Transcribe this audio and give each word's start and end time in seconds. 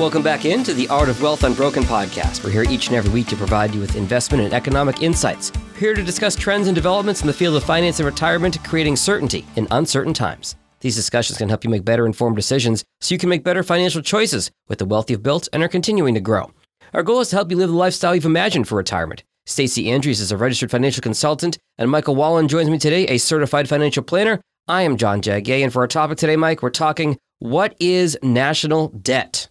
Welcome 0.00 0.22
back 0.22 0.46
into 0.46 0.72
the 0.72 0.88
Art 0.88 1.10
of 1.10 1.20
Wealth 1.20 1.44
Unbroken 1.44 1.82
podcast. 1.82 2.42
We're 2.42 2.48
here 2.48 2.62
each 2.62 2.86
and 2.86 2.96
every 2.96 3.10
week 3.10 3.26
to 3.26 3.36
provide 3.36 3.74
you 3.74 3.82
with 3.82 3.96
investment 3.96 4.42
and 4.42 4.54
economic 4.54 5.02
insights. 5.02 5.52
We're 5.74 5.78
here 5.78 5.94
to 5.94 6.02
discuss 6.02 6.34
trends 6.34 6.68
and 6.68 6.74
developments 6.74 7.20
in 7.20 7.26
the 7.26 7.34
field 7.34 7.54
of 7.54 7.64
finance 7.64 8.00
and 8.00 8.06
retirement, 8.06 8.64
creating 8.64 8.96
certainty 8.96 9.44
in 9.56 9.68
uncertain 9.70 10.14
times. 10.14 10.56
These 10.80 10.96
discussions 10.96 11.36
can 11.36 11.50
help 11.50 11.64
you 11.64 11.68
make 11.68 11.84
better 11.84 12.06
informed 12.06 12.36
decisions 12.36 12.82
so 13.02 13.14
you 13.14 13.18
can 13.18 13.28
make 13.28 13.44
better 13.44 13.62
financial 13.62 14.00
choices 14.00 14.50
with 14.68 14.78
the 14.78 14.86
wealth 14.86 15.10
you've 15.10 15.22
built 15.22 15.50
and 15.52 15.62
are 15.62 15.68
continuing 15.68 16.14
to 16.14 16.20
grow. 16.20 16.50
Our 16.94 17.02
goal 17.02 17.20
is 17.20 17.28
to 17.28 17.36
help 17.36 17.50
you 17.50 17.58
live 17.58 17.68
the 17.68 17.76
lifestyle 17.76 18.14
you've 18.14 18.24
imagined 18.24 18.68
for 18.68 18.76
retirement. 18.76 19.22
Stacey 19.44 19.90
Andrews 19.90 20.20
is 20.20 20.32
a 20.32 20.38
registered 20.38 20.70
financial 20.70 21.02
consultant, 21.02 21.58
and 21.76 21.90
Michael 21.90 22.16
Wallin 22.16 22.48
joins 22.48 22.70
me 22.70 22.78
today, 22.78 23.04
a 23.08 23.18
certified 23.18 23.68
financial 23.68 24.02
planner. 24.02 24.40
I 24.66 24.80
am 24.80 24.96
John 24.96 25.20
Jagay, 25.20 25.62
and 25.62 25.70
for 25.70 25.80
our 25.82 25.88
topic 25.88 26.16
today, 26.16 26.36
Mike, 26.36 26.62
we're 26.62 26.70
talking 26.70 27.18
what 27.38 27.74
is 27.78 28.16
national 28.22 28.88
debt? 28.88 29.49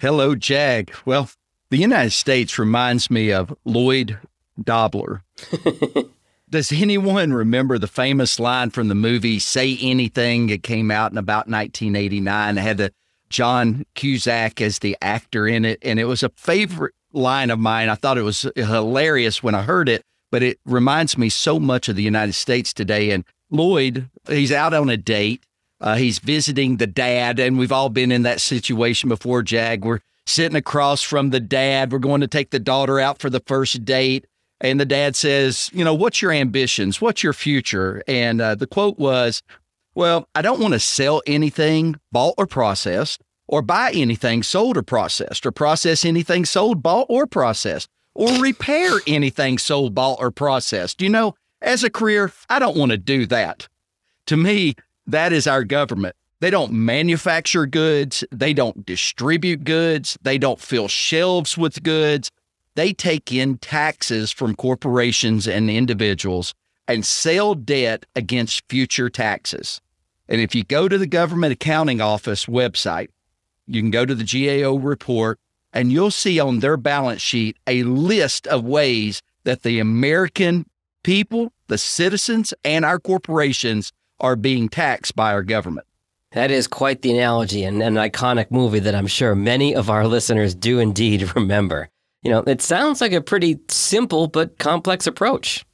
Hello, 0.00 0.36
Jag. 0.36 0.94
Well, 1.04 1.28
the 1.70 1.76
United 1.76 2.12
States 2.12 2.56
reminds 2.56 3.10
me 3.10 3.32
of 3.32 3.52
Lloyd 3.64 4.16
Dobler. 4.62 5.24
Does 6.50 6.70
anyone 6.70 7.32
remember 7.32 7.78
the 7.78 7.88
famous 7.88 8.38
line 8.38 8.70
from 8.70 8.86
the 8.86 8.94
movie 8.94 9.40
Say 9.40 9.76
Anything? 9.80 10.50
It 10.50 10.62
came 10.62 10.92
out 10.92 11.10
in 11.10 11.18
about 11.18 11.48
1989. 11.48 12.58
It 12.58 12.60
had 12.60 12.76
the 12.76 12.92
John 13.28 13.84
Cusack 13.96 14.60
as 14.60 14.78
the 14.78 14.96
actor 15.02 15.48
in 15.48 15.64
it, 15.64 15.80
and 15.82 15.98
it 15.98 16.04
was 16.04 16.22
a 16.22 16.30
favorite 16.36 16.94
line 17.12 17.50
of 17.50 17.58
mine. 17.58 17.88
I 17.88 17.96
thought 17.96 18.18
it 18.18 18.22
was 18.22 18.46
hilarious 18.54 19.42
when 19.42 19.56
I 19.56 19.62
heard 19.62 19.88
it, 19.88 20.04
but 20.30 20.44
it 20.44 20.60
reminds 20.64 21.18
me 21.18 21.28
so 21.28 21.58
much 21.58 21.88
of 21.88 21.96
the 21.96 22.04
United 22.04 22.34
States 22.34 22.72
today. 22.72 23.10
And 23.10 23.24
Lloyd, 23.50 24.08
he's 24.28 24.52
out 24.52 24.74
on 24.74 24.90
a 24.90 24.96
date 24.96 25.42
uh, 25.80 25.96
he's 25.96 26.18
visiting 26.18 26.76
the 26.76 26.86
dad, 26.86 27.38
and 27.38 27.58
we've 27.58 27.72
all 27.72 27.88
been 27.88 28.10
in 28.10 28.22
that 28.22 28.40
situation 28.40 29.08
before, 29.08 29.42
Jag. 29.42 29.84
We're 29.84 30.00
sitting 30.26 30.56
across 30.56 31.02
from 31.02 31.30
the 31.30 31.40
dad. 31.40 31.92
We're 31.92 31.98
going 31.98 32.20
to 32.20 32.26
take 32.26 32.50
the 32.50 32.58
daughter 32.58 33.00
out 33.00 33.18
for 33.18 33.30
the 33.30 33.40
first 33.40 33.84
date. 33.84 34.26
And 34.60 34.80
the 34.80 34.84
dad 34.84 35.14
says, 35.14 35.70
You 35.72 35.84
know, 35.84 35.94
what's 35.94 36.20
your 36.20 36.32
ambitions? 36.32 37.00
What's 37.00 37.22
your 37.22 37.32
future? 37.32 38.02
And 38.08 38.40
uh, 38.40 38.54
the 38.56 38.66
quote 38.66 38.98
was, 38.98 39.42
Well, 39.94 40.28
I 40.34 40.42
don't 40.42 40.60
want 40.60 40.74
to 40.74 40.80
sell 40.80 41.22
anything 41.26 41.96
bought 42.10 42.34
or 42.38 42.46
processed, 42.46 43.22
or 43.46 43.62
buy 43.62 43.92
anything 43.94 44.42
sold 44.42 44.76
or 44.76 44.82
processed, 44.82 45.46
or 45.46 45.52
process 45.52 46.04
anything 46.04 46.44
sold, 46.44 46.82
bought, 46.82 47.06
or 47.08 47.26
processed, 47.26 47.88
or 48.14 48.32
repair 48.40 48.90
anything 49.06 49.58
sold, 49.58 49.94
bought, 49.94 50.18
or 50.20 50.32
processed. 50.32 51.00
You 51.00 51.08
know, 51.08 51.36
as 51.62 51.84
a 51.84 51.90
career, 51.90 52.32
I 52.50 52.58
don't 52.58 52.76
want 52.76 52.90
to 52.90 52.98
do 52.98 53.26
that. 53.26 53.68
To 54.26 54.36
me, 54.36 54.74
that 55.08 55.32
is 55.32 55.46
our 55.46 55.64
government. 55.64 56.14
They 56.40 56.50
don't 56.50 56.72
manufacture 56.72 57.66
goods, 57.66 58.22
they 58.30 58.52
don't 58.52 58.86
distribute 58.86 59.64
goods, 59.64 60.16
they 60.22 60.38
don't 60.38 60.60
fill 60.60 60.86
shelves 60.86 61.58
with 61.58 61.82
goods. 61.82 62.30
They 62.76 62.92
take 62.92 63.32
in 63.32 63.58
taxes 63.58 64.30
from 64.30 64.54
corporations 64.54 65.48
and 65.48 65.68
individuals 65.68 66.54
and 66.86 67.04
sell 67.04 67.56
debt 67.56 68.06
against 68.14 68.62
future 68.68 69.10
taxes. 69.10 69.80
And 70.28 70.40
if 70.40 70.54
you 70.54 70.62
go 70.62 70.88
to 70.88 70.96
the 70.96 71.08
Government 71.08 71.52
Accounting 71.52 72.00
Office 72.00 72.46
website, 72.46 73.08
you 73.66 73.82
can 73.82 73.90
go 73.90 74.06
to 74.06 74.14
the 74.14 74.24
GAO 74.24 74.76
report 74.76 75.40
and 75.72 75.90
you'll 75.90 76.12
see 76.12 76.38
on 76.38 76.60
their 76.60 76.76
balance 76.76 77.20
sheet 77.20 77.56
a 77.66 77.82
list 77.82 78.46
of 78.46 78.64
ways 78.64 79.22
that 79.42 79.62
the 79.62 79.80
American 79.80 80.66
people, 81.02 81.52
the 81.66 81.78
citizens, 81.78 82.54
and 82.64 82.84
our 82.84 83.00
corporations 83.00 83.92
are 84.20 84.36
being 84.36 84.68
taxed 84.68 85.16
by 85.16 85.32
our 85.32 85.42
government. 85.42 85.86
That 86.32 86.50
is 86.50 86.66
quite 86.66 87.02
the 87.02 87.12
analogy 87.12 87.64
and 87.64 87.82
an 87.82 87.94
iconic 87.94 88.50
movie 88.50 88.80
that 88.80 88.94
I'm 88.94 89.06
sure 89.06 89.34
many 89.34 89.74
of 89.74 89.88
our 89.88 90.06
listeners 90.06 90.54
do 90.54 90.78
indeed 90.78 91.30
remember. 91.36 91.88
You 92.22 92.30
know, 92.30 92.44
it 92.46 92.60
sounds 92.60 93.00
like 93.00 93.12
a 93.12 93.20
pretty 93.20 93.58
simple 93.68 94.26
but 94.26 94.58
complex 94.58 95.06
approach. 95.06 95.64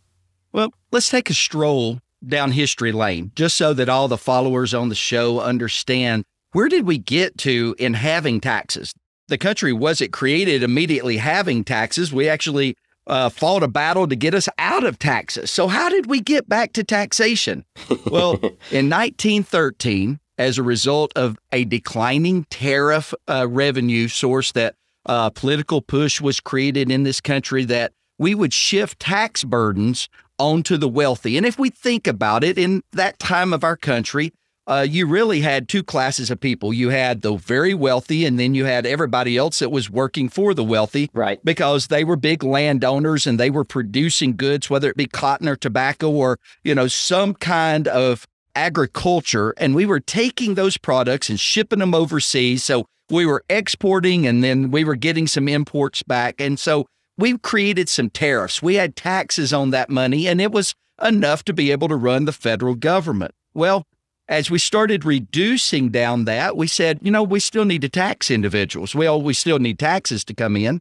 Well, 0.52 0.72
let's 0.92 1.08
take 1.08 1.30
a 1.30 1.34
stroll 1.34 1.98
down 2.26 2.52
history 2.52 2.92
lane 2.92 3.32
just 3.34 3.56
so 3.56 3.74
that 3.74 3.88
all 3.88 4.08
the 4.08 4.16
followers 4.16 4.72
on 4.72 4.88
the 4.88 4.94
show 4.94 5.40
understand 5.40 6.24
where 6.52 6.68
did 6.68 6.86
we 6.86 6.98
get 6.98 7.36
to 7.38 7.74
in 7.78 7.94
having 7.94 8.40
taxes? 8.40 8.94
The 9.26 9.38
country 9.38 9.72
wasn't 9.72 10.12
created 10.12 10.62
immediately 10.62 11.16
having 11.16 11.64
taxes. 11.64 12.12
We 12.12 12.28
actually 12.28 12.76
uh, 13.06 13.28
fought 13.28 13.62
a 13.62 13.68
battle 13.68 14.06
to 14.08 14.16
get 14.16 14.34
us 14.34 14.48
out 14.58 14.84
of 14.84 14.98
taxes. 14.98 15.50
So, 15.50 15.68
how 15.68 15.88
did 15.88 16.06
we 16.06 16.20
get 16.20 16.48
back 16.48 16.72
to 16.74 16.84
taxation? 16.84 17.64
well, 18.06 18.34
in 18.70 18.90
1913, 18.90 20.18
as 20.38 20.58
a 20.58 20.62
result 20.62 21.12
of 21.16 21.36
a 21.52 21.64
declining 21.64 22.44
tariff 22.50 23.14
uh, 23.28 23.46
revenue 23.48 24.08
source 24.08 24.52
that 24.52 24.74
uh, 25.06 25.30
political 25.30 25.80
push 25.80 26.20
was 26.20 26.40
created 26.40 26.90
in 26.90 27.02
this 27.02 27.20
country, 27.20 27.64
that 27.64 27.92
we 28.18 28.34
would 28.34 28.52
shift 28.52 28.98
tax 29.00 29.44
burdens 29.44 30.08
onto 30.38 30.76
the 30.76 30.88
wealthy. 30.88 31.36
And 31.36 31.46
if 31.46 31.58
we 31.58 31.70
think 31.70 32.06
about 32.06 32.42
it, 32.42 32.58
in 32.58 32.82
that 32.92 33.18
time 33.18 33.52
of 33.52 33.62
our 33.62 33.76
country, 33.76 34.32
uh, 34.66 34.86
you 34.88 35.06
really 35.06 35.40
had 35.40 35.68
two 35.68 35.82
classes 35.82 36.30
of 36.30 36.40
people. 36.40 36.72
You 36.72 36.88
had 36.88 37.22
the 37.22 37.36
very 37.36 37.74
wealthy, 37.74 38.24
and 38.24 38.38
then 38.38 38.54
you 38.54 38.64
had 38.64 38.86
everybody 38.86 39.36
else 39.36 39.58
that 39.58 39.70
was 39.70 39.90
working 39.90 40.28
for 40.28 40.54
the 40.54 40.64
wealthy. 40.64 41.10
Right. 41.12 41.44
Because 41.44 41.88
they 41.88 42.04
were 42.04 42.16
big 42.16 42.42
landowners 42.42 43.26
and 43.26 43.38
they 43.38 43.50
were 43.50 43.64
producing 43.64 44.36
goods, 44.36 44.70
whether 44.70 44.88
it 44.88 44.96
be 44.96 45.06
cotton 45.06 45.48
or 45.48 45.56
tobacco 45.56 46.10
or, 46.10 46.38
you 46.62 46.74
know, 46.74 46.88
some 46.88 47.34
kind 47.34 47.88
of 47.88 48.26
agriculture. 48.54 49.54
And 49.58 49.74
we 49.74 49.84
were 49.84 50.00
taking 50.00 50.54
those 50.54 50.76
products 50.76 51.28
and 51.28 51.38
shipping 51.38 51.80
them 51.80 51.94
overseas. 51.94 52.64
So 52.64 52.86
we 53.10 53.26
were 53.26 53.44
exporting 53.50 54.26
and 54.26 54.42
then 54.42 54.70
we 54.70 54.84
were 54.84 54.96
getting 54.96 55.26
some 55.26 55.48
imports 55.48 56.02
back. 56.02 56.40
And 56.40 56.58
so 56.58 56.86
we 57.18 57.36
created 57.38 57.88
some 57.88 58.10
tariffs. 58.10 58.62
We 58.62 58.76
had 58.76 58.96
taxes 58.96 59.52
on 59.52 59.70
that 59.70 59.90
money, 59.90 60.26
and 60.26 60.40
it 60.40 60.50
was 60.50 60.74
enough 61.02 61.44
to 61.44 61.52
be 61.52 61.70
able 61.70 61.88
to 61.88 61.96
run 61.96 62.24
the 62.24 62.32
federal 62.32 62.74
government. 62.74 63.32
Well, 63.52 63.86
as 64.28 64.50
we 64.50 64.58
started 64.58 65.04
reducing 65.04 65.90
down 65.90 66.24
that, 66.24 66.56
we 66.56 66.66
said, 66.66 66.98
you 67.02 67.10
know, 67.10 67.22
we 67.22 67.40
still 67.40 67.64
need 67.64 67.82
to 67.82 67.88
tax 67.88 68.30
individuals. 68.30 68.94
Well, 68.94 69.20
we 69.20 69.34
still 69.34 69.58
need 69.58 69.78
taxes 69.78 70.24
to 70.24 70.34
come 70.34 70.56
in. 70.56 70.80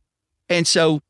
And 0.50 0.66
so 0.66 1.02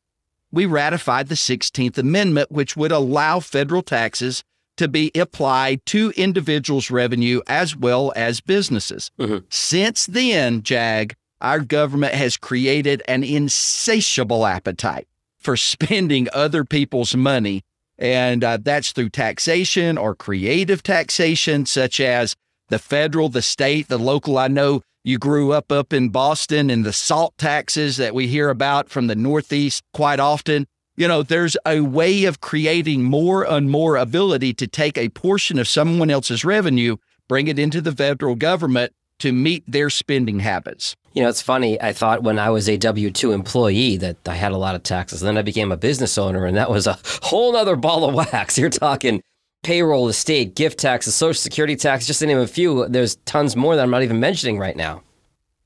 we 0.50 0.66
ratified 0.66 1.28
the 1.28 1.34
16th 1.34 1.98
Amendment, 1.98 2.50
which 2.50 2.76
would 2.76 2.92
allow 2.92 3.40
federal 3.40 3.82
taxes 3.82 4.42
to 4.76 4.88
be 4.88 5.12
applied 5.14 5.84
to 5.86 6.12
individuals' 6.16 6.90
revenue 6.90 7.40
as 7.46 7.76
well 7.76 8.12
as 8.16 8.40
businesses. 8.40 9.10
Mm-hmm. 9.18 9.44
Since 9.48 10.06
then, 10.06 10.62
JAG, 10.62 11.14
our 11.40 11.60
government 11.60 12.14
has 12.14 12.36
created 12.36 13.02
an 13.06 13.22
insatiable 13.22 14.46
appetite 14.46 15.06
for 15.38 15.56
spending 15.56 16.28
other 16.32 16.64
people's 16.64 17.14
money 17.14 17.62
and 17.98 18.42
uh, 18.42 18.58
that's 18.60 18.92
through 18.92 19.10
taxation 19.10 19.96
or 19.96 20.14
creative 20.14 20.82
taxation, 20.82 21.66
such 21.66 22.00
as 22.00 22.34
the 22.68 22.78
federal, 22.78 23.28
the 23.28 23.42
state, 23.42 23.88
the 23.88 23.98
local. 23.98 24.38
I 24.38 24.48
know 24.48 24.82
you 25.04 25.18
grew 25.18 25.52
up 25.52 25.70
up 25.70 25.92
in 25.92 26.08
Boston 26.08 26.70
and 26.70 26.84
the 26.84 26.92
salt 26.92 27.36
taxes 27.36 27.98
that 27.98 28.14
we 28.14 28.26
hear 28.26 28.48
about 28.48 28.88
from 28.88 29.06
the 29.06 29.14
Northeast 29.14 29.84
quite 29.92 30.18
often. 30.18 30.66
You 30.96 31.08
know, 31.08 31.22
there's 31.22 31.56
a 31.66 31.80
way 31.80 32.24
of 32.24 32.40
creating 32.40 33.02
more 33.02 33.42
and 33.44 33.70
more 33.70 33.96
ability 33.96 34.54
to 34.54 34.66
take 34.66 34.96
a 34.96 35.08
portion 35.10 35.58
of 35.58 35.68
someone 35.68 36.10
else's 36.10 36.44
revenue, 36.44 36.96
bring 37.28 37.48
it 37.48 37.58
into 37.58 37.80
the 37.80 37.92
federal 37.92 38.34
government 38.34 38.92
to 39.18 39.32
meet 39.32 39.64
their 39.66 39.90
spending 39.90 40.40
habits. 40.40 40.96
You 41.14 41.22
know, 41.22 41.28
it's 41.28 41.42
funny. 41.42 41.80
I 41.80 41.92
thought 41.92 42.24
when 42.24 42.38
I 42.38 42.50
was 42.50 42.68
a 42.68 42.76
W 42.76 43.10
2 43.10 43.32
employee 43.32 43.96
that 43.98 44.16
I 44.26 44.34
had 44.34 44.52
a 44.52 44.58
lot 44.58 44.74
of 44.74 44.82
taxes. 44.82 45.20
Then 45.20 45.38
I 45.38 45.42
became 45.42 45.70
a 45.70 45.76
business 45.76 46.18
owner, 46.18 46.44
and 46.44 46.56
that 46.56 46.70
was 46.70 46.86
a 46.86 46.98
whole 47.22 47.56
other 47.56 47.76
ball 47.76 48.04
of 48.08 48.14
wax. 48.14 48.58
You're 48.58 48.68
talking 48.68 49.22
payroll, 49.62 50.08
estate, 50.08 50.54
gift 50.54 50.78
taxes, 50.78 51.14
social 51.14 51.40
security 51.40 51.76
tax, 51.76 52.06
just 52.06 52.18
to 52.18 52.26
name 52.26 52.38
a 52.38 52.46
few. 52.46 52.86
There's 52.88 53.16
tons 53.24 53.56
more 53.56 53.76
that 53.76 53.82
I'm 53.82 53.90
not 53.90 54.02
even 54.02 54.20
mentioning 54.20 54.58
right 54.58 54.76
now. 54.76 55.02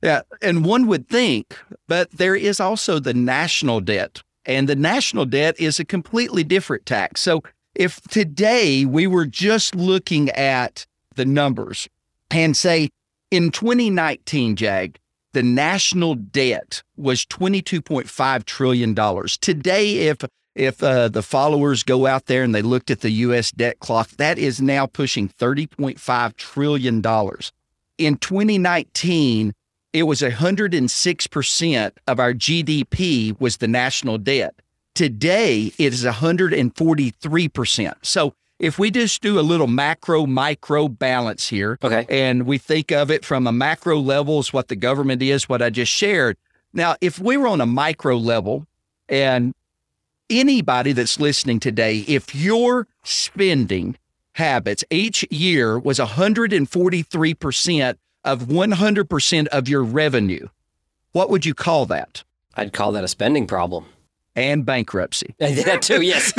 Yeah. 0.02 0.22
And 0.40 0.64
one 0.64 0.86
would 0.86 1.08
think, 1.08 1.58
but 1.88 2.10
there 2.12 2.36
is 2.36 2.60
also 2.60 3.00
the 3.00 3.14
national 3.14 3.80
debt. 3.80 4.22
And 4.46 4.68
the 4.68 4.76
national 4.76 5.26
debt 5.26 5.58
is 5.58 5.80
a 5.80 5.84
completely 5.84 6.44
different 6.44 6.86
tax. 6.86 7.20
So 7.20 7.42
if 7.74 8.00
today 8.02 8.84
we 8.84 9.06
were 9.06 9.26
just 9.26 9.74
looking 9.74 10.30
at 10.30 10.86
the 11.16 11.24
numbers 11.24 11.88
and 12.30 12.56
say 12.56 12.90
in 13.30 13.50
2019, 13.50 14.56
Jag, 14.56 14.98
the 15.38 15.42
national 15.44 16.16
debt 16.16 16.82
was 16.96 17.24
$22.5 17.24 18.44
trillion. 18.44 18.92
Today, 19.40 20.08
if 20.08 20.24
if 20.56 20.82
uh, 20.82 21.06
the 21.06 21.22
followers 21.22 21.84
go 21.84 22.06
out 22.06 22.26
there 22.26 22.42
and 22.42 22.52
they 22.52 22.62
looked 22.62 22.90
at 22.90 23.02
the 23.02 23.10
U.S. 23.10 23.52
debt 23.52 23.78
clock, 23.78 24.08
that 24.16 24.36
is 24.36 24.60
now 24.60 24.86
pushing 24.86 25.28
$30.5 25.28 26.36
trillion. 26.36 26.96
In 27.98 28.16
2019, 28.16 29.52
it 29.92 30.02
was 30.02 30.22
106% 30.22 31.92
of 32.08 32.18
our 32.18 32.34
GDP 32.34 33.40
was 33.40 33.58
the 33.58 33.68
national 33.68 34.18
debt. 34.18 34.60
Today, 34.96 35.72
it 35.78 35.92
is 35.92 36.04
143%. 36.04 37.94
So 38.02 38.34
if 38.58 38.78
we 38.78 38.90
just 38.90 39.22
do 39.22 39.38
a 39.38 39.42
little 39.42 39.66
macro 39.66 40.26
micro 40.26 40.88
balance 40.88 41.48
here, 41.48 41.78
Okay. 41.82 42.06
and 42.08 42.44
we 42.46 42.58
think 42.58 42.90
of 42.90 43.10
it 43.10 43.24
from 43.24 43.46
a 43.46 43.52
macro 43.52 43.98
level 43.98 44.40
is 44.40 44.52
what 44.52 44.68
the 44.68 44.76
government 44.76 45.22
is, 45.22 45.48
what 45.48 45.62
I 45.62 45.70
just 45.70 45.92
shared. 45.92 46.36
Now, 46.72 46.96
if 47.00 47.18
we 47.18 47.36
were 47.36 47.46
on 47.48 47.60
a 47.60 47.66
micro 47.66 48.16
level, 48.16 48.66
and 49.08 49.54
anybody 50.28 50.92
that's 50.92 51.18
listening 51.18 51.60
today, 51.60 52.04
if 52.08 52.34
your 52.34 52.86
spending 53.04 53.96
habits 54.34 54.84
each 54.90 55.26
year 55.30 55.78
was 55.78 55.98
143% 55.98 57.96
of 58.24 58.42
100% 58.42 59.46
of 59.48 59.68
your 59.68 59.82
revenue, 59.82 60.48
what 61.12 61.30
would 61.30 61.46
you 61.46 61.54
call 61.54 61.86
that? 61.86 62.22
I'd 62.54 62.72
call 62.72 62.92
that 62.92 63.04
a 63.04 63.08
spending 63.08 63.46
problem. 63.46 63.86
And 64.36 64.64
bankruptcy. 64.66 65.34
that 65.38 65.82
too, 65.82 66.02
yes. 66.02 66.32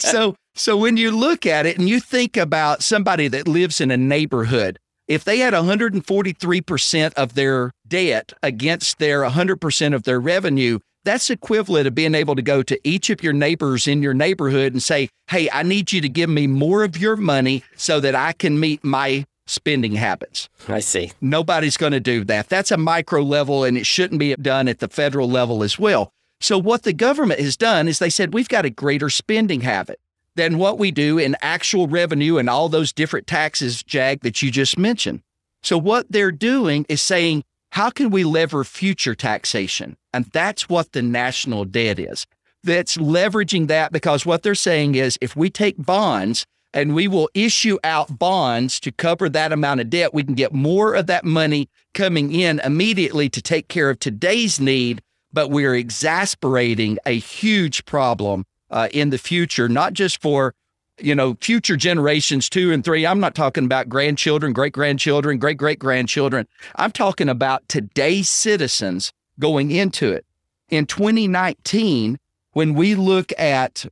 so 0.10 0.36
so 0.54 0.76
when 0.76 0.96
you 0.96 1.10
look 1.10 1.46
at 1.46 1.66
it 1.66 1.78
and 1.78 1.88
you 1.88 1.98
think 1.98 2.36
about 2.36 2.82
somebody 2.82 3.28
that 3.28 3.48
lives 3.48 3.80
in 3.80 3.90
a 3.90 3.96
neighborhood, 3.96 4.78
if 5.08 5.24
they 5.24 5.38
had 5.38 5.54
143% 5.54 7.14
of 7.14 7.34
their 7.34 7.72
debt 7.88 8.32
against 8.42 8.98
their 8.98 9.22
100% 9.22 9.94
of 9.94 10.02
their 10.04 10.20
revenue, 10.20 10.78
that's 11.04 11.30
equivalent 11.30 11.86
of 11.86 11.94
being 11.94 12.14
able 12.14 12.36
to 12.36 12.42
go 12.42 12.62
to 12.62 12.78
each 12.84 13.10
of 13.10 13.22
your 13.22 13.32
neighbors 13.32 13.88
in 13.88 14.02
your 14.02 14.14
neighborhood 14.14 14.72
and 14.72 14.82
say, 14.82 15.08
"Hey, 15.28 15.50
I 15.50 15.64
need 15.64 15.92
you 15.92 16.00
to 16.00 16.08
give 16.08 16.30
me 16.30 16.46
more 16.46 16.84
of 16.84 16.96
your 16.96 17.16
money 17.16 17.64
so 17.76 17.98
that 17.98 18.14
I 18.14 18.32
can 18.32 18.60
meet 18.60 18.84
my 18.84 19.24
spending 19.46 19.96
habits." 19.96 20.48
I 20.68 20.78
see. 20.78 21.10
Nobody's 21.20 21.76
going 21.76 21.92
to 21.92 22.00
do 22.00 22.24
that. 22.24 22.48
That's 22.48 22.70
a 22.70 22.76
micro 22.76 23.22
level 23.22 23.64
and 23.64 23.76
it 23.76 23.86
shouldn't 23.86 24.20
be 24.20 24.34
done 24.36 24.68
at 24.68 24.78
the 24.78 24.88
federal 24.88 25.28
level 25.28 25.64
as 25.64 25.76
well. 25.76 26.12
So, 26.40 26.56
what 26.56 26.84
the 26.84 26.92
government 26.92 27.40
has 27.40 27.56
done 27.56 27.88
is 27.88 27.98
they 27.98 28.10
said 28.10 28.32
we've 28.32 28.48
got 28.48 28.64
a 28.64 28.70
greater 28.70 29.10
spending 29.10 29.62
habit 29.62 29.98
than 30.34 30.58
what 30.58 30.78
we 30.78 30.90
do 30.90 31.18
in 31.18 31.36
actual 31.42 31.86
revenue 31.86 32.38
and 32.38 32.48
all 32.48 32.68
those 32.68 32.92
different 32.92 33.26
taxes, 33.26 33.82
Jag, 33.82 34.20
that 34.20 34.42
you 34.42 34.50
just 34.50 34.78
mentioned. 34.78 35.22
So, 35.62 35.78
what 35.78 36.06
they're 36.10 36.32
doing 36.32 36.86
is 36.88 37.00
saying, 37.00 37.44
how 37.70 37.90
can 37.90 38.10
we 38.10 38.24
lever 38.24 38.64
future 38.64 39.14
taxation? 39.14 39.96
And 40.12 40.26
that's 40.26 40.68
what 40.68 40.92
the 40.92 41.02
national 41.02 41.64
debt 41.64 41.98
is. 41.98 42.26
That's 42.64 42.96
leveraging 42.96 43.68
that 43.68 43.92
because 43.92 44.26
what 44.26 44.42
they're 44.42 44.54
saying 44.54 44.94
is 44.94 45.18
if 45.20 45.34
we 45.34 45.50
take 45.50 45.76
bonds 45.78 46.44
and 46.74 46.94
we 46.94 47.08
will 47.08 47.28
issue 47.34 47.78
out 47.84 48.18
bonds 48.18 48.80
to 48.80 48.92
cover 48.92 49.28
that 49.28 49.52
amount 49.52 49.80
of 49.80 49.90
debt, 49.90 50.14
we 50.14 50.22
can 50.22 50.34
get 50.34 50.52
more 50.52 50.94
of 50.94 51.06
that 51.06 51.24
money 51.24 51.68
coming 51.94 52.32
in 52.32 52.60
immediately 52.60 53.28
to 53.30 53.42
take 53.42 53.68
care 53.68 53.90
of 53.90 53.98
today's 53.98 54.60
need, 54.60 55.02
but 55.32 55.50
we're 55.50 55.74
exasperating 55.74 56.98
a 57.06 57.18
huge 57.18 57.84
problem 57.84 58.44
uh, 58.72 58.88
in 58.92 59.10
the 59.10 59.18
future, 59.18 59.68
not 59.68 59.92
just 59.92 60.20
for 60.20 60.54
you 61.00 61.14
know 61.14 61.36
future 61.40 61.76
generations 61.76 62.48
two 62.48 62.72
and 62.72 62.84
three. 62.84 63.06
I'm 63.06 63.20
not 63.20 63.34
talking 63.34 63.64
about 63.64 63.88
grandchildren, 63.88 64.52
great 64.52 64.72
grandchildren, 64.72 65.38
great 65.38 65.56
great 65.58 65.78
grandchildren. 65.78 66.46
I'm 66.76 66.92
talking 66.92 67.28
about 67.28 67.68
today's 67.68 68.28
citizens 68.28 69.12
going 69.38 69.70
into 69.70 70.10
it. 70.12 70.24
In 70.68 70.86
2019, 70.86 72.18
when 72.52 72.74
we 72.74 72.94
look 72.94 73.32
at 73.38 73.86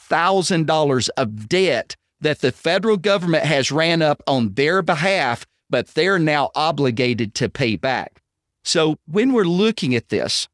$500,000 0.10 1.10
of 1.18 1.50
debt 1.50 1.96
that 2.22 2.40
the 2.40 2.52
federal 2.52 2.98
government 2.98 3.44
has 3.44 3.72
ran 3.72 4.02
up 4.02 4.24
on 4.28 4.54
their 4.54 4.82
behalf, 4.82 5.46
but 5.70 5.88
they're 5.90 6.20
now 6.20 6.50
obligated 6.56 7.34
to 7.36 7.50
pay 7.50 7.76
back. 7.76 8.22
So 8.64 8.98
when 9.08 9.34
we're 9.34 9.44
looking 9.44 9.96
at 9.96 10.10
this, 10.10 10.48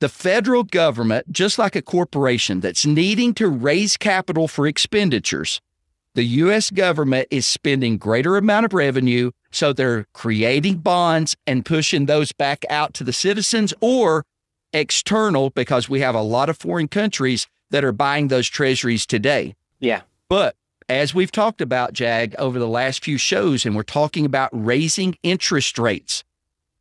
the 0.00 0.08
federal 0.08 0.64
government, 0.64 1.30
just 1.32 1.58
like 1.58 1.76
a 1.76 1.82
corporation 1.82 2.60
that's 2.60 2.84
needing 2.84 3.32
to 3.34 3.48
raise 3.48 3.96
capital 3.96 4.48
for 4.48 4.66
expenditures, 4.66 5.60
the 6.14 6.24
US 6.24 6.70
government 6.70 7.28
is 7.30 7.46
spending 7.46 7.96
greater 7.96 8.36
amount 8.36 8.66
of 8.66 8.72
revenue 8.72 9.30
so 9.50 9.72
they're 9.72 10.06
creating 10.12 10.78
bonds 10.78 11.36
and 11.46 11.64
pushing 11.64 12.06
those 12.06 12.32
back 12.32 12.64
out 12.68 12.92
to 12.94 13.04
the 13.04 13.12
citizens 13.12 13.72
or 13.80 14.24
external 14.72 15.50
because 15.50 15.88
we 15.88 16.00
have 16.00 16.14
a 16.14 16.22
lot 16.22 16.48
of 16.48 16.58
foreign 16.58 16.88
countries 16.88 17.46
that 17.70 17.84
are 17.84 17.92
buying 17.92 18.28
those 18.28 18.48
treasuries 18.48 19.06
today. 19.06 19.54
Yeah. 19.80 20.02
But 20.28 20.56
as 20.88 21.14
we've 21.14 21.32
talked 21.32 21.60
about, 21.60 21.92
Jag, 21.92 22.34
over 22.38 22.58
the 22.58 22.68
last 22.68 23.04
few 23.04 23.18
shows, 23.18 23.64
and 23.64 23.74
we're 23.74 23.82
talking 23.82 24.26
about 24.26 24.50
raising 24.52 25.16
interest 25.22 25.78
rates, 25.78 26.24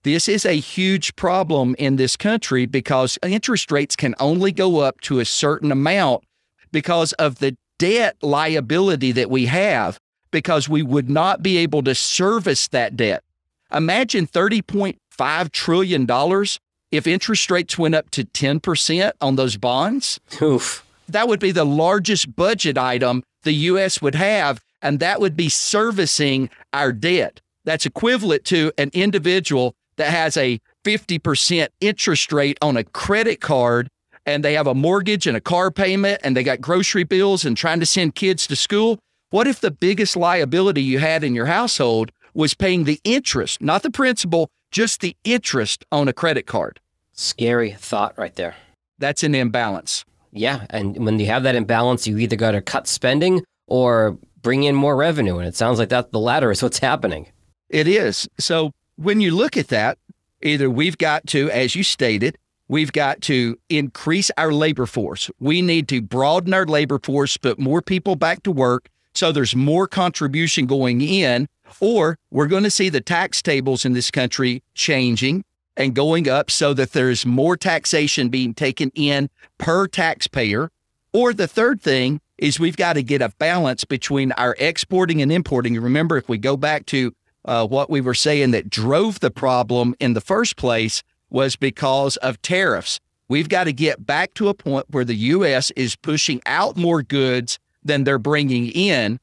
this 0.03 0.27
is 0.27 0.45
a 0.45 0.53
huge 0.53 1.15
problem 1.15 1.75
in 1.79 1.95
this 1.95 2.17
country 2.17 2.65
because 2.65 3.17
interest 3.23 3.71
rates 3.71 3.95
can 3.95 4.13
only 4.19 4.51
go 4.51 4.79
up 4.79 4.99
to 5.01 5.19
a 5.19 5.25
certain 5.25 5.71
amount 5.71 6.25
because 6.71 7.13
of 7.13 7.39
the 7.39 7.55
debt 7.79 8.17
liability 8.21 9.13
that 9.13 9.29
we 9.29 9.45
have, 9.45 9.97
because 10.31 10.67
we 10.67 10.83
would 10.83 11.09
not 11.09 11.41
be 11.41 11.57
able 11.57 11.81
to 11.83 11.95
service 11.95 12.67
that 12.67 12.97
debt. 12.97 13.23
Imagine 13.71 14.27
$30.5 14.27 15.51
trillion 15.51 16.05
if 16.93 17.07
interest 17.07 17.49
rates 17.49 17.77
went 17.77 17.95
up 17.95 18.11
to 18.11 18.23
10% 18.23 19.11
on 19.19 19.35
those 19.35 19.57
bonds 19.57 20.19
Oof. 20.41 20.85
that 21.09 21.27
would 21.27 21.39
be 21.39 21.51
the 21.51 21.65
largest 21.65 22.35
budget 22.35 22.77
item 22.77 23.23
the 23.43 23.53
U.S. 23.53 24.01
would 24.01 24.15
have, 24.15 24.61
and 24.81 24.99
that 24.99 25.19
would 25.19 25.35
be 25.35 25.49
servicing 25.49 26.49
our 26.71 26.91
debt. 26.91 27.41
That's 27.65 27.85
equivalent 27.85 28.45
to 28.45 28.71
an 28.77 28.89
individual 28.93 29.75
that 29.97 30.09
has 30.09 30.35
a 30.37 30.59
50% 30.83 31.67
interest 31.79 32.33
rate 32.33 32.57
on 32.61 32.75
a 32.75 32.83
credit 32.83 33.39
card 33.39 33.87
and 34.25 34.43
they 34.43 34.53
have 34.53 34.67
a 34.67 34.73
mortgage 34.73 35.27
and 35.27 35.35
a 35.35 35.41
car 35.41 35.71
payment 35.71 36.21
and 36.23 36.35
they 36.35 36.43
got 36.43 36.61
grocery 36.61 37.03
bills 37.03 37.43
and 37.45 37.55
trying 37.57 37.79
to 37.79 37.85
send 37.85 38.15
kids 38.15 38.47
to 38.47 38.55
school. 38.55 38.99
What 39.29 39.47
if 39.47 39.59
the 39.59 39.71
biggest 39.71 40.15
liability 40.15 40.81
you 40.81 40.99
had 40.99 41.23
in 41.23 41.35
your 41.35 41.47
household 41.47 42.11
was 42.33 42.53
paying 42.53 42.83
the 42.83 42.99
interest, 43.03 43.61
not 43.61 43.83
the 43.83 43.91
principal, 43.91 44.49
just 44.71 45.01
the 45.01 45.15
interest 45.23 45.85
on 45.91 46.07
a 46.07 46.13
credit 46.13 46.45
card? 46.47 46.79
Scary 47.13 47.71
thought 47.71 48.17
right 48.17 48.35
there. 48.35 48.55
That's 48.99 49.23
an 49.23 49.35
imbalance. 49.35 50.03
Yeah. 50.31 50.65
And 50.69 51.05
when 51.05 51.19
you 51.19 51.27
have 51.27 51.43
that 51.43 51.55
imbalance, 51.55 52.07
you 52.07 52.17
either 52.17 52.35
got 52.35 52.51
to 52.51 52.61
cut 52.61 52.87
spending 52.87 53.43
or 53.67 54.17
bring 54.41 54.63
in 54.63 54.75
more 54.75 54.95
revenue. 54.95 55.37
And 55.37 55.47
it 55.47 55.55
sounds 55.55 55.79
like 55.79 55.89
that 55.89 56.11
the 56.11 56.19
latter 56.19 56.51
is 56.51 56.63
what's 56.63 56.79
happening. 56.79 57.27
It 57.69 57.87
is. 57.87 58.27
So 58.39 58.71
when 58.95 59.21
you 59.21 59.35
look 59.35 59.57
at 59.57 59.69
that, 59.69 59.97
either 60.41 60.69
we've 60.69 60.97
got 60.97 61.27
to, 61.27 61.49
as 61.51 61.75
you 61.75 61.83
stated, 61.83 62.37
we've 62.67 62.91
got 62.91 63.21
to 63.21 63.57
increase 63.69 64.31
our 64.37 64.51
labor 64.51 64.85
force. 64.85 65.29
We 65.39 65.61
need 65.61 65.87
to 65.89 66.01
broaden 66.01 66.53
our 66.53 66.65
labor 66.65 66.99
force, 66.99 67.37
put 67.37 67.59
more 67.59 67.81
people 67.81 68.15
back 68.15 68.43
to 68.43 68.51
work 68.51 68.89
so 69.13 69.31
there's 69.31 69.55
more 69.55 69.87
contribution 69.87 70.65
going 70.65 71.01
in, 71.01 71.47
or 71.79 72.17
we're 72.31 72.47
going 72.47 72.63
to 72.63 72.71
see 72.71 72.89
the 72.89 73.01
tax 73.01 73.41
tables 73.41 73.85
in 73.85 73.93
this 73.93 74.09
country 74.09 74.63
changing 74.73 75.43
and 75.75 75.95
going 75.95 76.29
up 76.29 76.51
so 76.51 76.73
that 76.73 76.91
there's 76.91 77.25
more 77.25 77.57
taxation 77.57 78.29
being 78.29 78.53
taken 78.53 78.91
in 78.95 79.29
per 79.57 79.87
taxpayer. 79.87 80.69
Or 81.13 81.33
the 81.33 81.47
third 81.47 81.81
thing 81.81 82.21
is 82.37 82.59
we've 82.59 82.77
got 82.77 82.93
to 82.93 83.03
get 83.03 83.21
a 83.21 83.29
balance 83.37 83.83
between 83.83 84.31
our 84.33 84.55
exporting 84.59 85.21
and 85.21 85.31
importing. 85.31 85.79
Remember, 85.79 86.17
if 86.17 86.27
we 86.27 86.37
go 86.37 86.57
back 86.57 86.85
to 86.87 87.13
uh, 87.45 87.67
what 87.67 87.89
we 87.89 88.01
were 88.01 88.13
saying 88.13 88.51
that 88.51 88.69
drove 88.69 89.19
the 89.19 89.31
problem 89.31 89.95
in 89.99 90.13
the 90.13 90.21
first 90.21 90.55
place 90.55 91.03
was 91.29 91.55
because 91.55 92.17
of 92.17 92.41
tariffs. 92.41 92.99
We've 93.27 93.49
got 93.49 93.65
to 93.65 93.73
get 93.73 94.05
back 94.05 94.33
to 94.35 94.49
a 94.49 94.53
point 94.53 94.85
where 94.89 95.05
the 95.05 95.15
U.S. 95.15 95.71
is 95.71 95.95
pushing 95.95 96.41
out 96.45 96.77
more 96.77 97.01
goods 97.01 97.59
than 97.83 98.03
they're 98.03 98.19
bringing 98.19 98.67
in. 98.67 99.19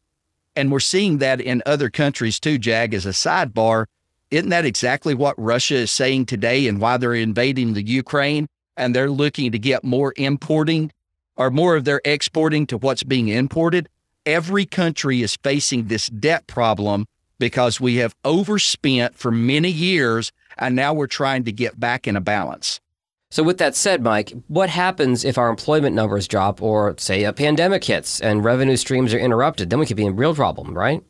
And 0.57 0.73
we're 0.73 0.81
seeing 0.81 1.19
that 1.19 1.41
in 1.41 1.63
other 1.65 1.91
countries 1.91 2.41
too, 2.41 2.59
Jag, 2.59 2.93
as 2.93 3.07
a 3.07 3.11
sidebar. 3.11 3.87
Isn't 4.31 4.51
that 4.51 4.65
exactly 4.65 5.15
what 5.15 5.35
Russia 5.39 5.75
is 5.75 5.91
saying 5.91 6.27
today 6.27 6.69
and 6.69 6.81
why 6.81 6.97
they're 6.97 7.15
invading 7.15 7.75
the 7.75 7.83
Ukraine? 7.83 8.47
And 8.77 8.95
they're 8.95 9.11
looking 9.11 9.51
to 9.51 9.59
get 9.59 9.83
more 9.83 10.15
importing 10.17 10.93
or 11.37 11.51
more 11.51 11.75
of 11.75 11.85
their 11.85 12.01
exporting 12.05 12.67
to 12.69 12.79
what's 12.79 13.03
being 13.03 13.29
imported. 13.29 13.89
Every 14.25 14.67
country 14.67 15.23
is 15.23 15.37
facing 15.37 15.89
this 15.89 16.07
debt 16.07 16.47
problem 16.47 17.07
because 17.41 17.81
we 17.81 17.97
have 17.97 18.15
overspent 18.25 19.17
for 19.17 19.33
many 19.33 19.71
years 19.71 20.31
and 20.57 20.77
now 20.77 20.95
we're 20.95 21.09
trying 21.09 21.43
to 21.45 21.53
get 21.53 21.81
back 21.81 22.07
in 22.07 22.15
a 22.15 22.21
balance. 22.21 22.81
So, 23.33 23.43
with 23.43 23.59
that 23.59 23.77
said, 23.77 24.03
Mike, 24.03 24.33
what 24.49 24.71
happens 24.71 25.25
if 25.25 25.39
our 25.39 25.49
employment 25.49 25.95
numbers 25.95 26.27
drop 26.27 26.61
or, 26.61 26.97
say, 26.99 27.23
a 27.23 27.33
pandemic 27.33 27.85
hits 27.85 28.21
and 28.21 28.45
revenue 28.45 28.77
streams 28.77 29.15
are 29.15 29.19
interrupted? 29.19 29.71
Then 29.71 29.79
we 29.79 29.87
could 29.87 29.97
be 29.97 30.05
in 30.05 30.17
real 30.17 30.35
problem, 30.35 30.77
right? 30.77 31.03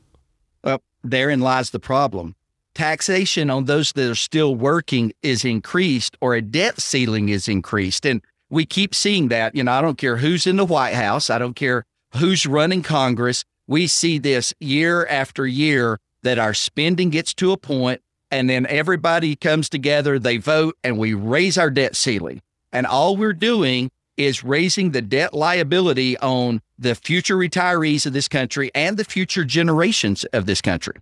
Well, 0.62 0.82
therein 1.02 1.40
lies 1.40 1.70
the 1.70 1.80
problem. 1.80 2.36
Taxation 2.80 3.50
on 3.50 3.66
those 3.66 3.92
that 3.92 4.10
are 4.10 4.14
still 4.14 4.54
working 4.54 5.12
is 5.22 5.44
increased 5.44 6.16
or 6.22 6.34
a 6.34 6.40
debt 6.40 6.80
ceiling 6.80 7.28
is 7.28 7.46
increased. 7.46 8.06
And 8.06 8.22
we 8.49 8.64
keep 8.64 8.94
seeing 8.94 9.28
that. 9.28 9.54
You 9.54 9.64
know, 9.64 9.72
I 9.72 9.82
don't 9.82 9.99
care 9.99 10.16
who's 10.16 10.46
in 10.46 10.56
the 10.56 10.64
White 10.64 10.94
House, 10.94 11.28
I 11.28 11.38
don't 11.38 11.52
care 11.52 11.84
who's 12.16 12.46
running 12.46 12.82
Congress. 12.82 13.44
We 13.66 13.87
see 13.87 14.16
this 14.16 14.54
year 14.60 15.04
after 15.08 15.46
year 15.46 15.99
that 16.22 16.38
our 16.38 16.54
spending 16.54 17.10
gets 17.10 17.34
to 17.34 17.52
a 17.52 17.58
point 17.58 18.00
and 18.30 18.49
then 18.49 18.64
everybody 18.64 19.37
comes 19.37 19.68
together, 19.68 20.18
they 20.18 20.38
vote, 20.38 20.75
and 20.82 20.96
we 20.96 21.12
raise 21.12 21.58
our 21.58 21.68
debt 21.68 21.96
ceiling. 21.96 22.40
And 22.72 22.87
all 22.87 23.14
we're 23.14 23.34
doing 23.34 23.90
is 24.16 24.42
raising 24.42 24.92
the 24.92 25.02
debt 25.02 25.34
liability 25.34 26.16
on 26.16 26.62
the 26.78 26.94
future 26.94 27.37
retirees 27.37 28.06
of 28.06 28.14
this 28.14 28.26
country 28.26 28.70
and 28.75 28.96
the 28.96 29.04
future 29.04 29.44
generations 29.44 30.25
of 30.32 30.46
this 30.46 30.62
country. 30.62 30.94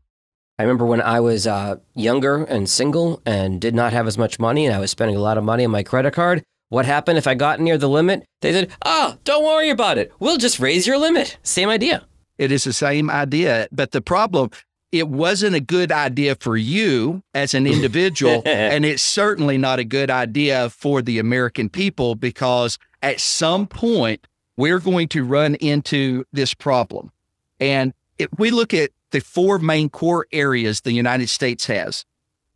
I 0.58 0.64
remember 0.64 0.84
when 0.84 1.00
I 1.00 1.20
was 1.20 1.46
uh, 1.46 1.76
younger 1.94 2.42
and 2.44 2.68
single 2.68 3.22
and 3.24 3.60
did 3.60 3.74
not 3.74 3.92
have 3.92 4.08
as 4.08 4.18
much 4.18 4.40
money, 4.40 4.66
and 4.66 4.74
I 4.74 4.80
was 4.80 4.90
spending 4.90 5.16
a 5.16 5.20
lot 5.20 5.38
of 5.38 5.44
money 5.44 5.64
on 5.64 5.70
my 5.70 5.84
credit 5.84 6.12
card. 6.12 6.42
What 6.68 6.84
happened 6.84 7.16
if 7.16 7.26
I 7.26 7.34
got 7.34 7.60
near 7.60 7.78
the 7.78 7.88
limit? 7.88 8.24
They 8.40 8.52
said, 8.52 8.70
"Ah, 8.84 9.14
oh, 9.14 9.18
don't 9.24 9.44
worry 9.44 9.70
about 9.70 9.98
it. 9.98 10.12
We'll 10.18 10.36
just 10.36 10.58
raise 10.58 10.86
your 10.86 10.98
limit." 10.98 11.38
Same 11.42 11.68
idea. 11.68 12.06
It 12.38 12.52
is 12.52 12.64
the 12.64 12.72
same 12.72 13.08
idea, 13.08 13.68
but 13.72 13.92
the 13.92 14.00
problem 14.00 14.50
it 14.90 15.08
wasn't 15.08 15.54
a 15.54 15.60
good 15.60 15.92
idea 15.92 16.34
for 16.34 16.56
you 16.56 17.22
as 17.34 17.54
an 17.54 17.66
individual. 17.66 18.42
and 18.46 18.84
it's 18.84 19.02
certainly 19.02 19.58
not 19.58 19.78
a 19.78 19.84
good 19.84 20.10
idea 20.10 20.70
for 20.70 21.02
the 21.02 21.18
American 21.18 21.68
people 21.68 22.14
because 22.14 22.78
at 23.02 23.20
some 23.20 23.66
point 23.66 24.26
we're 24.56 24.80
going 24.80 25.08
to 25.08 25.24
run 25.24 25.56
into 25.56 26.24
this 26.32 26.54
problem. 26.54 27.12
And 27.60 27.92
if 28.18 28.28
we 28.38 28.50
look 28.50 28.72
at 28.72 28.90
the 29.10 29.20
four 29.20 29.58
main 29.58 29.88
core 29.88 30.26
areas 30.32 30.80
the 30.80 30.92
United 30.92 31.28
States 31.28 31.66
has 31.66 32.04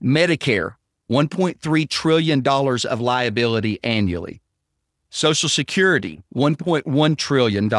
Medicare, 0.03 0.75
$1.3 1.11 1.89
trillion 1.89 2.47
of 2.47 3.01
liability 3.01 3.79
annually. 3.85 4.41
Social 5.11 5.49
Security, 5.49 6.23
$1.1 6.35 7.17
trillion. 7.17 7.71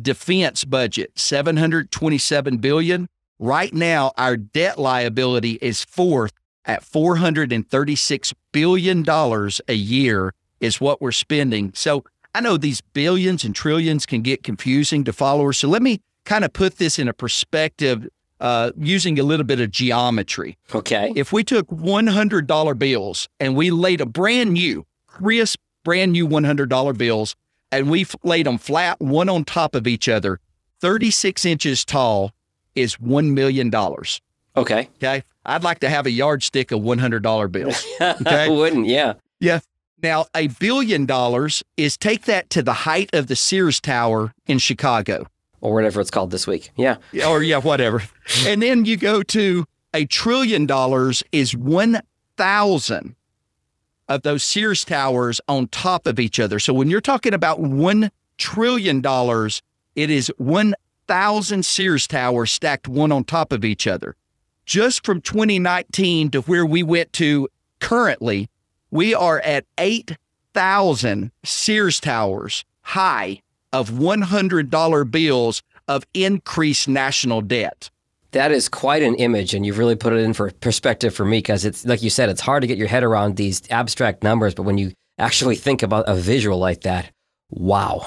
Defense 0.00 0.64
budget, 0.64 1.12
727 1.18 2.56
billion. 2.58 3.08
Right 3.38 3.72
now, 3.72 4.12
our 4.16 4.36
debt 4.36 4.78
liability 4.78 5.58
is 5.62 5.84
fourth 5.84 6.32
at 6.64 6.84
$436 6.84 8.32
billion 8.52 9.04
a 9.68 9.74
year, 9.74 10.34
is 10.60 10.80
what 10.80 11.00
we're 11.00 11.12
spending. 11.12 11.72
So 11.74 12.04
I 12.34 12.40
know 12.40 12.56
these 12.56 12.80
billions 12.80 13.44
and 13.44 13.54
trillions 13.54 14.06
can 14.06 14.22
get 14.22 14.42
confusing 14.42 15.04
to 15.04 15.12
followers. 15.12 15.58
So 15.58 15.68
let 15.68 15.82
me 15.82 16.00
kind 16.24 16.44
of 16.44 16.52
put 16.52 16.78
this 16.78 16.98
in 16.98 17.08
a 17.08 17.12
perspective 17.12 18.08
uh, 18.40 18.72
using 18.76 19.18
a 19.18 19.22
little 19.22 19.46
bit 19.46 19.60
of 19.60 19.70
geometry. 19.70 20.58
Okay. 20.74 21.12
If 21.14 21.32
we 21.32 21.44
took 21.44 21.68
$100 21.68 22.78
bills 22.78 23.28
and 23.38 23.54
we 23.54 23.70
laid 23.70 24.00
a 24.00 24.06
brand 24.06 24.52
new, 24.52 24.84
crisp, 25.06 25.60
brand 25.84 26.12
new 26.12 26.26
$100 26.26 26.98
bills, 26.98 27.36
and 27.70 27.88
we 27.90 28.04
laid 28.22 28.46
them 28.46 28.58
flat, 28.58 29.00
one 29.00 29.28
on 29.28 29.44
top 29.44 29.74
of 29.74 29.86
each 29.86 30.08
other, 30.08 30.40
36 30.80 31.44
inches 31.44 31.84
tall, 31.84 32.32
is 32.74 32.96
$1 32.96 33.32
million. 33.32 33.72
Okay. 33.74 34.88
Okay. 34.96 35.22
I'd 35.44 35.62
like 35.64 35.78
to 35.80 35.88
have 35.88 36.06
a 36.06 36.10
yardstick 36.10 36.72
of 36.72 36.80
$100 36.80 37.52
bills. 37.52 37.86
Okay. 38.00 38.48
Wouldn't, 38.48 38.86
yeah. 38.86 39.14
Yeah. 39.40 39.60
Now, 40.02 40.26
a 40.34 40.48
billion 40.48 41.06
dollars 41.06 41.62
is 41.76 41.96
take 41.96 42.24
that 42.24 42.50
to 42.50 42.62
the 42.62 42.72
height 42.72 43.10
of 43.12 43.28
the 43.28 43.36
Sears 43.36 43.80
Tower 43.80 44.34
in 44.46 44.58
Chicago. 44.58 45.26
Or 45.62 45.72
whatever 45.74 46.00
it's 46.00 46.10
called 46.10 46.30
this 46.30 46.46
week. 46.46 46.70
Yeah. 46.76 46.96
Or, 47.26 47.42
yeah, 47.42 47.58
whatever. 47.58 48.02
and 48.46 48.60
then 48.60 48.84
you 48.84 48.98
go 48.98 49.22
to 49.22 49.64
a 49.94 50.04
trillion 50.04 50.66
dollars 50.66 51.22
is 51.32 51.56
1,000 51.56 53.14
of 54.08 54.22
those 54.22 54.44
Sears 54.44 54.84
Towers 54.84 55.40
on 55.48 55.68
top 55.68 56.06
of 56.06 56.20
each 56.20 56.38
other. 56.38 56.58
So 56.58 56.74
when 56.74 56.90
you're 56.90 57.00
talking 57.00 57.32
about 57.32 57.60
$1 57.60 58.10
trillion, 58.36 59.02
it 59.94 60.10
is 60.10 60.30
1 60.36 60.74
thousand 61.06 61.64
Sears 61.64 62.06
towers 62.06 62.50
stacked 62.50 62.88
one 62.88 63.12
on 63.12 63.24
top 63.24 63.52
of 63.52 63.64
each 63.64 63.86
other. 63.86 64.16
Just 64.64 65.04
from 65.04 65.20
2019 65.20 66.30
to 66.30 66.40
where 66.42 66.64
we 66.64 66.82
went 66.82 67.12
to 67.14 67.48
currently, 67.80 68.48
we 68.90 69.14
are 69.14 69.40
at 69.40 69.66
8,000 69.78 71.32
Sears 71.44 72.00
towers 72.00 72.64
high 72.82 73.42
of 73.72 73.90
$100 73.90 75.10
bills 75.10 75.62
of 75.88 76.04
increased 76.14 76.88
national 76.88 77.40
debt. 77.40 77.90
That 78.32 78.50
is 78.50 78.68
quite 78.68 79.02
an 79.02 79.14
image, 79.16 79.52
and 79.52 79.66
you've 79.66 79.78
really 79.78 79.96
put 79.96 80.14
it 80.14 80.20
in 80.20 80.32
for 80.32 80.50
perspective 80.50 81.14
for 81.14 81.24
me 81.24 81.38
because 81.38 81.66
it's 81.66 81.84
like 81.84 82.02
you 82.02 82.08
said, 82.08 82.30
it's 82.30 82.40
hard 82.40 82.62
to 82.62 82.66
get 82.66 82.78
your 82.78 82.88
head 82.88 83.04
around 83.04 83.36
these 83.36 83.62
abstract 83.70 84.22
numbers, 84.22 84.54
but 84.54 84.62
when 84.62 84.78
you 84.78 84.92
actually 85.18 85.56
think 85.56 85.82
about 85.82 86.08
a 86.08 86.14
visual 86.14 86.58
like 86.58 86.80
that, 86.82 87.10
wow. 87.50 88.06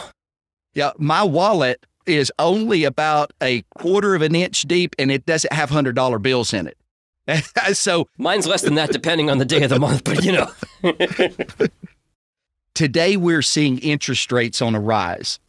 Yeah, 0.73 0.91
my 0.97 1.23
wallet 1.23 1.85
is 2.07 2.31
only 2.39 2.83
about 2.85 3.33
a 3.41 3.63
quarter 3.77 4.15
of 4.15 4.21
an 4.21 4.35
inch 4.35 4.63
deep 4.63 4.95
and 4.97 5.11
it 5.11 5.25
doesn't 5.25 5.53
have 5.53 5.69
hundred 5.69 5.95
dollar 5.95 6.17
bills 6.17 6.53
in 6.53 6.67
it. 6.67 6.77
so 7.77 8.07
mine's 8.17 8.47
less 8.47 8.61
than 8.63 8.75
that 8.75 8.91
depending 8.91 9.29
on 9.29 9.37
the 9.37 9.45
day 9.45 9.63
of 9.63 9.69
the 9.69 9.79
month, 9.79 10.03
but 10.03 10.23
you 10.23 10.31
know. 10.31 10.51
Today 12.73 13.15
we're 13.15 13.41
seeing 13.41 13.79
interest 13.79 14.31
rates 14.31 14.61
on 14.61 14.75
a 14.75 14.79
rise. 14.79 15.39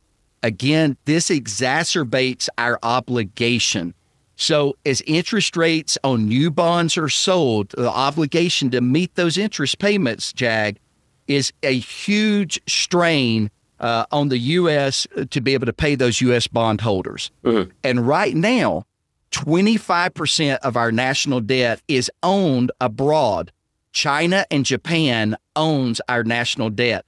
Again, 0.47 0.97
this 1.07 1.29
exacerbates 1.29 2.49
our 2.57 2.79
obligation. 2.85 3.95
So 4.37 4.76
as 4.87 5.00
interest 5.00 5.57
rates 5.57 5.99
on 6.05 6.29
new 6.29 6.53
bonds 6.53 6.97
are 6.97 7.09
sold, 7.09 7.71
the 7.71 7.91
obligation 7.91 8.71
to 8.71 8.81
meet 8.81 9.17
those 9.17 9.37
interest 9.37 9.81
payments, 9.81 10.33
Jag, 10.33 10.79
is 11.26 11.53
a 11.65 11.76
huge 11.76 12.61
strain 12.69 13.50
uh, 13.81 14.07
on 14.12 14.29
the 14.29 14.38
U.S. 14.38 15.09
to 15.31 15.41
be 15.41 15.53
able 15.53 15.67
to 15.67 15.73
pay 15.73 15.97
those 15.97 16.21
U.S. 16.21 16.47
bondholders. 16.47 17.33
Mm-hmm. 17.43 17.73
And 17.83 18.07
right 18.07 18.37
now, 18.37 18.85
25% 19.33 20.59
of 20.59 20.76
our 20.76 20.93
national 20.93 21.41
debt 21.41 21.83
is 21.88 22.09
owned 22.23 22.71
abroad. 22.81 23.50
China 23.91 24.47
and 24.53 24.65
Japan 24.65 25.37
owns 25.57 26.00
our 26.09 26.23
national 26.23 26.71
debt. 26.71 27.05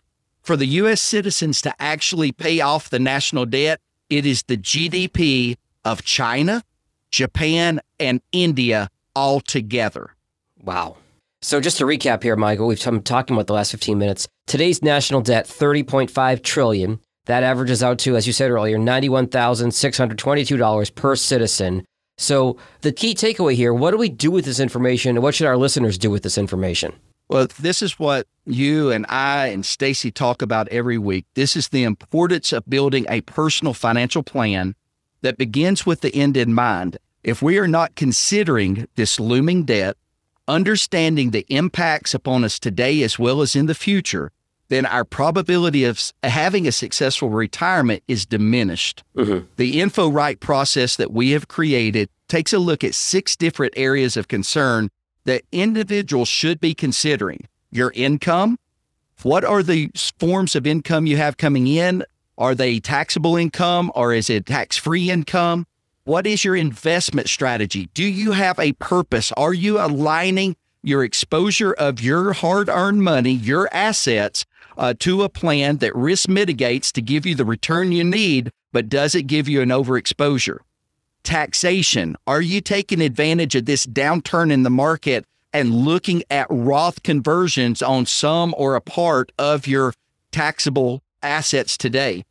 For 0.48 0.56
the 0.56 0.80
U.S. 0.80 1.00
citizens 1.02 1.60
to 1.60 1.74
actually 1.78 2.32
pay 2.32 2.62
off 2.62 2.88
the 2.88 2.98
national 2.98 3.44
debt, 3.44 3.82
it 4.08 4.24
is 4.24 4.44
the 4.44 4.56
GDP 4.56 5.56
of 5.84 6.02
China, 6.04 6.62
Japan, 7.10 7.82
and 8.00 8.22
India 8.32 8.88
all 9.14 9.40
together. 9.40 10.14
Wow. 10.64 10.96
So 11.42 11.60
just 11.60 11.76
to 11.76 11.84
recap 11.84 12.22
here, 12.22 12.34
Michael, 12.34 12.66
we've 12.66 12.82
been 12.82 13.02
talking 13.02 13.36
about 13.36 13.46
the 13.46 13.52
last 13.52 13.72
15 13.72 13.98
minutes. 13.98 14.26
Today's 14.46 14.82
national 14.82 15.20
debt, 15.20 15.46
30.5 15.46 16.42
trillion. 16.42 16.98
That 17.26 17.42
averages 17.42 17.82
out 17.82 17.98
to, 17.98 18.16
as 18.16 18.26
you 18.26 18.32
said 18.32 18.50
earlier, 18.50 18.78
$91,622 18.78 20.94
per 20.94 21.14
citizen. 21.14 21.84
So 22.16 22.56
the 22.80 22.92
key 22.92 23.14
takeaway 23.14 23.52
here, 23.52 23.74
what 23.74 23.90
do 23.90 23.98
we 23.98 24.08
do 24.08 24.30
with 24.30 24.46
this 24.46 24.60
information 24.60 25.14
and 25.14 25.22
what 25.22 25.34
should 25.34 25.46
our 25.46 25.58
listeners 25.58 25.98
do 25.98 26.10
with 26.10 26.22
this 26.22 26.38
information? 26.38 26.94
Well, 27.28 27.46
this 27.60 27.82
is 27.82 27.98
what 27.98 28.26
you 28.46 28.90
and 28.90 29.04
I 29.08 29.48
and 29.48 29.64
Stacey 29.64 30.10
talk 30.10 30.40
about 30.40 30.68
every 30.68 30.98
week. 30.98 31.26
This 31.34 31.56
is 31.56 31.68
the 31.68 31.84
importance 31.84 32.52
of 32.52 32.68
building 32.68 33.04
a 33.08 33.20
personal 33.22 33.74
financial 33.74 34.22
plan 34.22 34.74
that 35.20 35.36
begins 35.36 35.84
with 35.84 36.00
the 36.00 36.14
end 36.14 36.36
in 36.36 36.54
mind. 36.54 36.96
If 37.22 37.42
we 37.42 37.58
are 37.58 37.68
not 37.68 37.96
considering 37.96 38.88
this 38.94 39.20
looming 39.20 39.64
debt, 39.64 39.96
understanding 40.46 41.30
the 41.30 41.44
impacts 41.48 42.14
upon 42.14 42.44
us 42.44 42.58
today 42.58 43.02
as 43.02 43.18
well 43.18 43.42
as 43.42 43.54
in 43.54 43.66
the 43.66 43.74
future, 43.74 44.32
then 44.68 44.86
our 44.86 45.04
probability 45.04 45.84
of 45.84 46.00
having 46.22 46.66
a 46.66 46.72
successful 46.72 47.28
retirement 47.28 48.02
is 48.08 48.24
diminished. 48.24 49.02
Mm-hmm. 49.16 49.46
The 49.56 49.80
InfoRight 49.80 50.40
process 50.40 50.96
that 50.96 51.12
we 51.12 51.30
have 51.30 51.48
created 51.48 52.08
takes 52.28 52.52
a 52.52 52.58
look 52.58 52.84
at 52.84 52.94
six 52.94 53.36
different 53.36 53.74
areas 53.76 54.16
of 54.16 54.28
concern 54.28 54.90
that 55.28 55.44
individuals 55.52 56.26
should 56.26 56.58
be 56.58 56.72
considering 56.72 57.46
your 57.70 57.92
income. 57.94 58.58
What 59.22 59.44
are 59.44 59.62
the 59.62 59.90
forms 60.18 60.56
of 60.56 60.66
income 60.66 61.04
you 61.04 61.18
have 61.18 61.36
coming 61.36 61.66
in? 61.66 62.02
Are 62.38 62.54
they 62.54 62.80
taxable 62.80 63.36
income 63.36 63.92
or 63.94 64.14
is 64.14 64.30
it 64.30 64.46
tax 64.46 64.78
free 64.78 65.10
income? 65.10 65.66
What 66.04 66.26
is 66.26 66.46
your 66.46 66.56
investment 66.56 67.28
strategy? 67.28 67.90
Do 67.92 68.04
you 68.04 68.32
have 68.32 68.58
a 68.58 68.72
purpose? 68.72 69.30
Are 69.32 69.52
you 69.52 69.78
aligning 69.78 70.56
your 70.82 71.04
exposure 71.04 71.74
of 71.74 72.00
your 72.00 72.32
hard 72.32 72.70
earned 72.70 73.02
money, 73.02 73.32
your 73.32 73.68
assets, 73.70 74.46
uh, 74.78 74.94
to 75.00 75.24
a 75.24 75.28
plan 75.28 75.76
that 75.78 75.94
risk 75.94 76.26
mitigates 76.26 76.90
to 76.92 77.02
give 77.02 77.26
you 77.26 77.34
the 77.34 77.44
return 77.44 77.92
you 77.92 78.02
need, 78.02 78.50
but 78.72 78.88
does 78.88 79.14
it 79.14 79.24
give 79.24 79.46
you 79.46 79.60
an 79.60 79.68
overexposure? 79.68 80.60
Taxation. 81.22 82.16
Are 82.26 82.40
you 82.40 82.60
taking 82.60 83.00
advantage 83.00 83.54
of 83.54 83.66
this 83.66 83.86
downturn 83.86 84.50
in 84.52 84.62
the 84.62 84.70
market 84.70 85.24
and 85.52 85.74
looking 85.74 86.22
at 86.30 86.46
Roth 86.50 87.02
conversions 87.02 87.82
on 87.82 88.06
some 88.06 88.54
or 88.56 88.74
a 88.74 88.80
part 88.80 89.32
of 89.38 89.66
your 89.66 89.92
taxable 90.30 91.02
assets 91.22 91.76
today? 91.76 92.24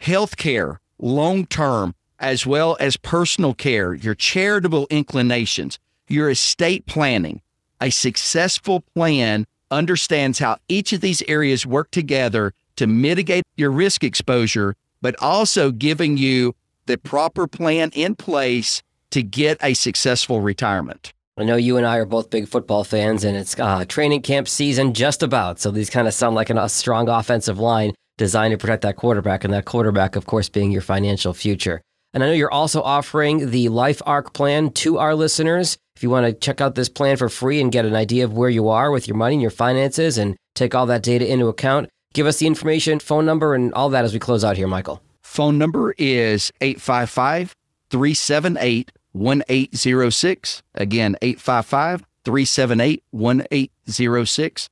Healthcare, 0.00 0.78
long 0.98 1.46
term, 1.46 1.94
as 2.18 2.46
well 2.46 2.76
as 2.80 2.96
personal 2.96 3.54
care, 3.54 3.94
your 3.94 4.14
charitable 4.14 4.86
inclinations, 4.90 5.78
your 6.08 6.30
estate 6.30 6.86
planning. 6.86 7.40
A 7.80 7.90
successful 7.90 8.80
plan 8.94 9.46
understands 9.70 10.38
how 10.38 10.56
each 10.68 10.92
of 10.92 11.00
these 11.00 11.22
areas 11.28 11.66
work 11.66 11.90
together 11.90 12.52
to 12.76 12.86
mitigate 12.86 13.44
your 13.56 13.70
risk 13.70 14.04
exposure, 14.04 14.74
but 15.00 15.14
also 15.20 15.70
giving 15.70 16.16
you 16.16 16.54
the 16.86 16.98
proper 16.98 17.46
plan 17.46 17.90
in 17.94 18.14
place 18.14 18.82
to 19.10 19.22
get 19.22 19.58
a 19.62 19.74
successful 19.74 20.40
retirement. 20.40 21.12
I 21.36 21.42
know 21.44 21.56
you 21.56 21.76
and 21.76 21.86
I 21.86 21.96
are 21.96 22.04
both 22.04 22.30
big 22.30 22.46
football 22.46 22.84
fans, 22.84 23.24
and 23.24 23.36
it's 23.36 23.58
uh, 23.58 23.84
training 23.86 24.22
camp 24.22 24.46
season 24.46 24.94
just 24.94 25.22
about. 25.22 25.58
So 25.58 25.70
these 25.70 25.90
kind 25.90 26.06
of 26.06 26.14
sound 26.14 26.36
like 26.36 26.50
a 26.50 26.68
strong 26.68 27.08
offensive 27.08 27.58
line 27.58 27.92
designed 28.18 28.52
to 28.52 28.58
protect 28.58 28.82
that 28.82 28.96
quarterback, 28.96 29.42
and 29.42 29.52
that 29.52 29.64
quarterback, 29.64 30.14
of 30.14 30.26
course, 30.26 30.48
being 30.48 30.70
your 30.70 30.82
financial 30.82 31.34
future. 31.34 31.80
And 32.12 32.22
I 32.22 32.26
know 32.26 32.32
you're 32.32 32.52
also 32.52 32.80
offering 32.82 33.50
the 33.50 33.68
Life 33.68 34.00
Arc 34.06 34.32
plan 34.32 34.70
to 34.70 34.98
our 34.98 35.16
listeners. 35.16 35.76
If 35.96 36.04
you 36.04 36.10
want 36.10 36.26
to 36.26 36.32
check 36.32 36.60
out 36.60 36.76
this 36.76 36.88
plan 36.88 37.16
for 37.16 37.28
free 37.28 37.60
and 37.60 37.72
get 37.72 37.84
an 37.84 37.96
idea 37.96 38.24
of 38.24 38.32
where 38.32 38.50
you 38.50 38.68
are 38.68 38.92
with 38.92 39.08
your 39.08 39.16
money 39.16 39.34
and 39.34 39.42
your 39.42 39.50
finances 39.50 40.16
and 40.18 40.36
take 40.54 40.74
all 40.76 40.86
that 40.86 41.02
data 41.02 41.28
into 41.28 41.48
account, 41.48 41.88
give 42.12 42.28
us 42.28 42.38
the 42.38 42.46
information, 42.46 43.00
phone 43.00 43.26
number, 43.26 43.54
and 43.54 43.74
all 43.74 43.90
that 43.90 44.04
as 44.04 44.12
we 44.12 44.20
close 44.20 44.44
out 44.44 44.56
here, 44.56 44.68
Michael. 44.68 45.02
Phone 45.34 45.58
number 45.58 45.94
is 45.98 46.52
855 46.60 47.56
378 47.90 48.92
1806. 49.10 50.62
Again, 50.76 51.16
855 51.20 52.04
378 52.24 53.02
1806. 53.10 54.68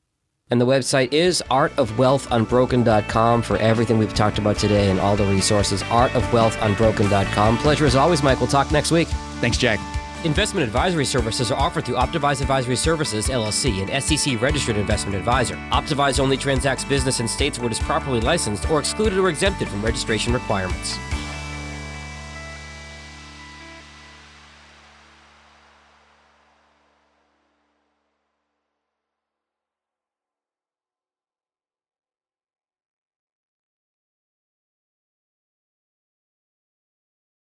And 0.52 0.60
the 0.60 0.64
website 0.64 1.12
is 1.12 1.42
artofwealthunbroken.com 1.50 3.42
for 3.42 3.56
everything 3.56 3.98
we've 3.98 4.14
talked 4.14 4.38
about 4.38 4.56
today 4.56 4.88
and 4.88 5.00
all 5.00 5.16
the 5.16 5.24
resources. 5.24 5.82
Artofwealthunbroken.com. 5.82 7.58
Pleasure 7.58 7.86
as 7.86 7.96
always, 7.96 8.22
Mike. 8.22 8.38
We'll 8.38 8.46
talk 8.46 8.70
next 8.70 8.92
week. 8.92 9.08
Thanks, 9.40 9.58
Jack. 9.58 9.80
Investment 10.24 10.64
advisory 10.64 11.04
services 11.04 11.50
are 11.50 11.58
offered 11.58 11.84
through 11.84 11.96
Optavise 11.96 12.40
Advisory 12.40 12.76
Services, 12.76 13.26
LLC, 13.26 13.82
an 13.82 14.00
SEC 14.00 14.40
registered 14.40 14.76
investment 14.76 15.16
advisor. 15.16 15.56
Optavise 15.72 16.20
only 16.20 16.36
transacts 16.36 16.84
business 16.84 17.18
in 17.18 17.26
states 17.26 17.58
where 17.58 17.66
it 17.66 17.72
is 17.72 17.80
properly 17.80 18.20
licensed 18.20 18.70
or 18.70 18.78
excluded 18.78 19.18
or 19.18 19.28
exempted 19.30 19.68
from 19.68 19.84
registration 19.84 20.32
requirements. 20.32 20.96